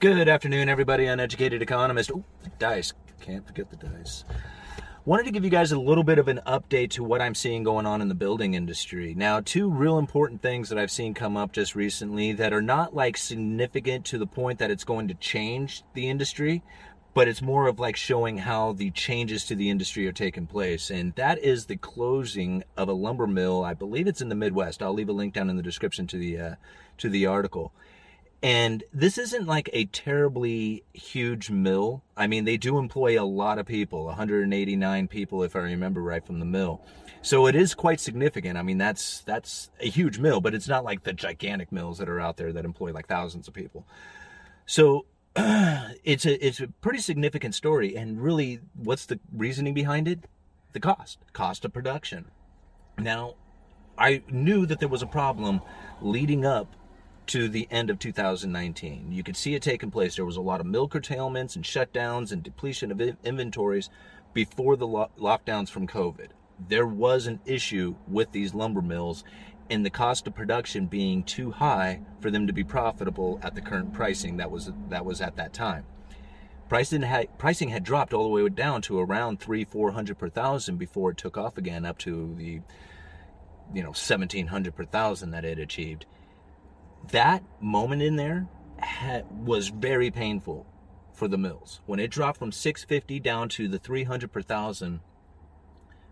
[0.00, 1.04] Good afternoon, everybody.
[1.04, 2.10] Uneducated economist.
[2.10, 2.94] Oh, the dice.
[3.20, 4.24] Can't forget the dice.
[5.04, 7.64] Wanted to give you guys a little bit of an update to what I'm seeing
[7.64, 9.12] going on in the building industry.
[9.14, 12.94] Now, two real important things that I've seen come up just recently that are not
[12.94, 16.62] like significant to the point that it's going to change the industry,
[17.12, 20.88] but it's more of like showing how the changes to the industry are taking place.
[20.88, 23.62] And that is the closing of a lumber mill.
[23.62, 24.82] I believe it's in the Midwest.
[24.82, 26.54] I'll leave a link down in the description to the uh,
[26.96, 27.74] to the article.
[28.42, 32.02] And this isn't like a terribly huge mill.
[32.16, 36.24] I mean, they do employ a lot of people, 189 people, if I remember right
[36.24, 36.80] from the mill.
[37.22, 38.56] So it is quite significant.
[38.56, 42.08] I mean, that's that's a huge mill, but it's not like the gigantic mills that
[42.08, 43.86] are out there that employ like thousands of people.
[44.64, 45.04] So
[45.36, 47.94] it's a it's a pretty significant story.
[47.94, 50.20] And really, what's the reasoning behind it?
[50.72, 52.30] The cost, cost of production.
[52.98, 53.34] Now,
[53.98, 55.60] I knew that there was a problem
[56.00, 56.74] leading up
[57.30, 59.12] to the end of 2019.
[59.12, 60.16] You could see it taking place.
[60.16, 63.88] There was a lot of mill curtailments and shutdowns and depletion of inventories
[64.34, 66.30] before the lo- lockdowns from COVID.
[66.68, 69.22] There was an issue with these lumber mills
[69.70, 73.60] and the cost of production being too high for them to be profitable at the
[73.60, 75.84] current pricing that was that was at that time.
[76.68, 80.28] Pricing had, pricing had dropped all the way down to around three, four hundred per
[80.28, 82.60] thousand before it took off again up to the,
[83.72, 86.06] you know, seventeen hundred per thousand that it achieved
[87.08, 88.48] that moment in there
[89.30, 90.66] was very painful
[91.12, 91.80] for the mills.
[91.86, 95.00] When it dropped from 650 down to the 300 per thousand,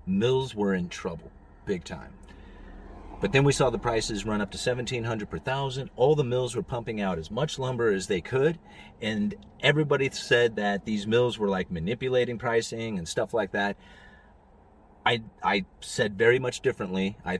[0.06, 1.30] mills were in trouble,
[1.64, 2.12] big time.
[3.20, 5.90] But then we saw the prices run up to 1700 per thousand.
[5.96, 8.58] All the mills were pumping out as much lumber as they could.
[9.00, 13.76] And everybody said that these mills were like manipulating pricing and stuff like that.
[15.08, 17.16] I I said very much differently.
[17.24, 17.38] I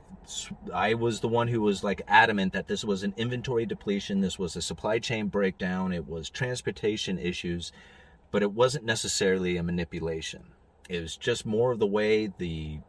[0.73, 4.39] I was the one who was like adamant that this was an inventory depletion, this
[4.39, 7.71] was a supply chain breakdown, it was transportation issues,
[8.31, 10.45] but it wasn't necessarily a manipulation.
[10.89, 12.79] It was just more of the way the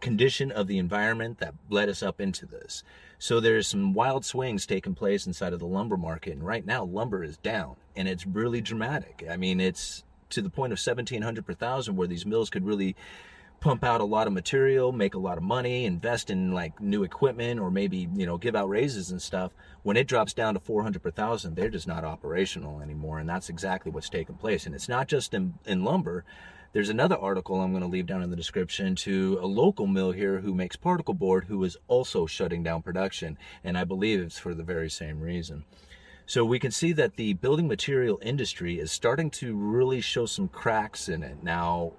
[0.00, 2.82] condition of the environment that led us up into this.
[3.20, 6.82] So there's some wild swings taking place inside of the lumber market and right now
[6.82, 9.24] lumber is down and it's really dramatic.
[9.30, 12.96] I mean, it's to the point of 1700 per thousand where these mills could really
[13.60, 17.04] pump out a lot of material, make a lot of money, invest in like new
[17.04, 19.52] equipment, or maybe you know give out raises and stuff.
[19.82, 23.48] When it drops down to 400 per thousand, they're just not operational anymore, and that's
[23.48, 24.66] exactly what's taking place.
[24.66, 26.24] And it's not just in, in lumber.
[26.72, 30.12] There's another article I'm going to leave down in the description to a local mill
[30.12, 34.38] here who makes particle board who is also shutting down production, and I believe it's
[34.38, 35.64] for the very same reason.
[36.26, 40.46] So we can see that the building material industry is starting to really show some
[40.46, 41.42] cracks in it.
[41.42, 41.94] Now,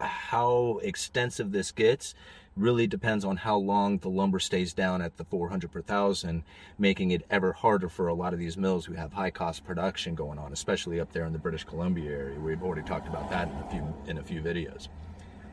[0.00, 2.14] how extensive this gets
[2.56, 6.42] really depends on how long the lumber stays down at the 400 per thousand,
[6.78, 10.14] making it ever harder for a lot of these mills who have high cost production
[10.14, 12.40] going on, especially up there in the British Columbia area.
[12.40, 14.88] We've already talked about that in a few in a few videos.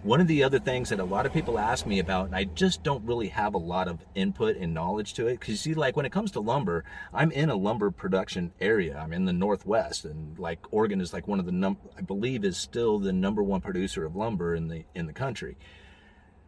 [0.03, 2.43] One of the other things that a lot of people ask me about, and I
[2.43, 5.73] just don't really have a lot of input and knowledge to it, because you see,
[5.73, 6.83] like when it comes to lumber,
[7.13, 8.97] I'm in a lumber production area.
[8.97, 12.43] I'm in the Northwest, and like Oregon is like one of the num, I believe
[12.43, 15.55] is still the number one producer of lumber in the in the country.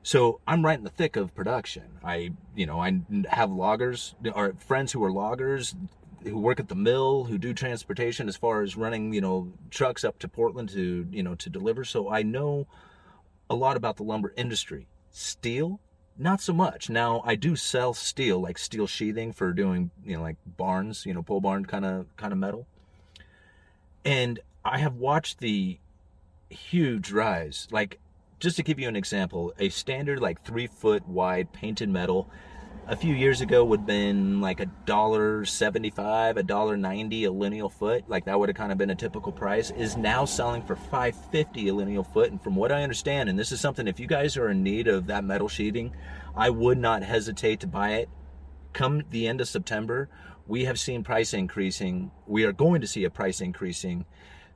[0.03, 1.83] So I'm right in the thick of production.
[2.03, 2.99] I, you know, I
[3.29, 5.75] have loggers or friends who are loggers
[6.23, 10.03] who work at the mill, who do transportation as far as running, you know, trucks
[10.03, 11.85] up to Portland to, you know, to deliver.
[11.85, 12.67] So I know
[13.49, 14.87] a lot about the lumber industry.
[15.11, 15.79] Steel,
[16.17, 16.89] not so much.
[16.89, 21.13] Now I do sell steel, like steel sheathing for doing, you know, like barns, you
[21.13, 22.67] know, pole barn kind of kind of metal.
[24.03, 25.79] And I have watched the
[26.49, 27.67] huge rise.
[27.71, 27.99] Like,
[28.39, 32.29] just to give you an example, a standard like three foot wide painted metal
[32.87, 37.31] a few years ago would have been like a dollar 75 a dollar 90 a
[37.31, 40.61] lineal foot like that would have kind of been a typical price is now selling
[40.61, 43.99] for 550 a lineal foot and from what i understand and this is something if
[43.99, 45.95] you guys are in need of that metal sheeting
[46.35, 48.09] i would not hesitate to buy it.
[48.73, 50.07] Come the end of september
[50.47, 54.05] we have seen price increasing we are going to see a price increasing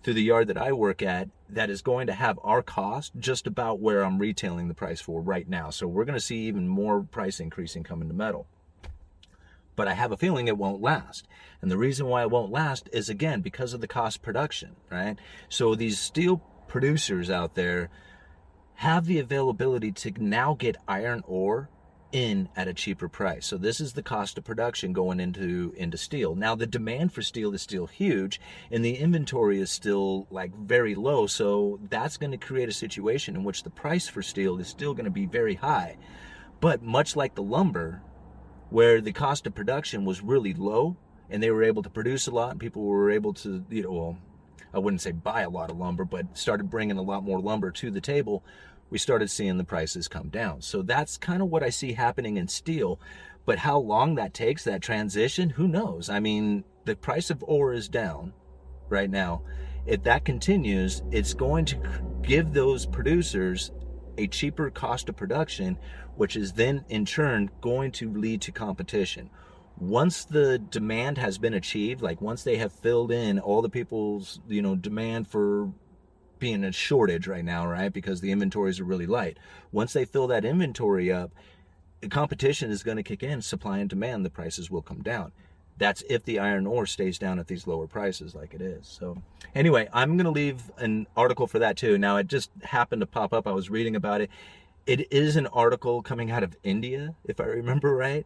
[0.04, 3.46] through the yard that I work at that is going to have our cost just
[3.48, 5.70] about where I'm retailing the price for right now.
[5.72, 8.48] So we're going to see even more price increasing coming to metal.
[9.80, 11.26] but I have a feeling it won't last.
[11.62, 15.18] And the reason why it won't last is again because of the cost production, right?
[15.48, 17.90] So these steel producers out there
[18.74, 21.70] have the availability to now get iron ore
[22.12, 23.46] in at a cheaper price.
[23.46, 26.36] So this is the cost of production going into into steel.
[26.36, 28.42] Now the demand for steel is still huge
[28.72, 33.36] and the inventory is still like very low, so that's going to create a situation
[33.36, 35.98] in which the price for steel is still going to be very high.
[36.60, 38.02] But much like the lumber
[38.70, 40.98] where the cost of production was really low
[41.30, 43.92] and they were able to produce a lot and people were able to, you know,
[43.92, 44.18] well,
[44.74, 47.72] I wouldn't say buy a lot of lumber, but started bringing a lot more lumber
[47.72, 48.44] to the table
[48.90, 50.62] we started seeing the prices come down.
[50.62, 53.00] So that's kind of what I see happening in steel.
[53.46, 56.10] But how long that takes, that transition, who knows?
[56.10, 58.34] I mean, the price of ore is down
[58.90, 59.44] right now.
[59.86, 61.78] If that continues, it's going to
[62.22, 63.72] give those producers
[64.18, 65.78] a cheaper cost of production,
[66.16, 69.30] which is then in turn going to lead to competition.
[69.78, 74.42] Once the demand has been achieved, like once they have filled in all the people's,
[74.48, 75.72] you know, demand for
[76.40, 77.92] being a shortage right now, right?
[77.92, 79.38] Because the inventories are really light.
[79.72, 81.32] Once they fill that inventory up,
[82.10, 85.32] competition is going to kick in, supply and demand, the prices will come down.
[85.78, 88.86] That's if the iron ore stays down at these lower prices like it is.
[88.86, 89.22] So,
[89.56, 91.98] anyway, I'm going to leave an article for that too.
[91.98, 93.48] Now, it just happened to pop up.
[93.48, 94.30] I was reading about it.
[94.86, 98.26] It is an article coming out of India, if I remember right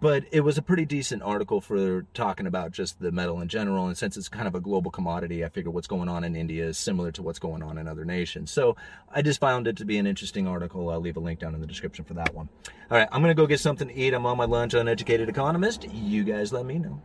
[0.00, 3.86] but it was a pretty decent article for talking about just the metal in general.
[3.86, 6.66] And since it's kind of a global commodity, I figure what's going on in India
[6.66, 8.50] is similar to what's going on in other nations.
[8.50, 8.76] So
[9.10, 10.90] I just found it to be an interesting article.
[10.90, 12.48] I'll leave a link down in the description for that one.
[12.90, 14.14] All right, I'm going to go get something to eat.
[14.14, 15.86] I'm on my lunch, Uneducated Economist.
[15.90, 17.00] You guys let me know.